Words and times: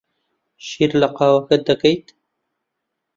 شیر 0.67 0.91
لە 1.01 1.07
قاوەکەت 1.17 1.61
دەکەیت؟ 1.69 2.07